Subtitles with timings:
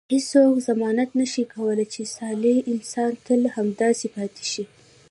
[0.13, 4.63] هیڅوک ضمانت نه شي کولای چې صالح انسان تل همداسې پاتې شي.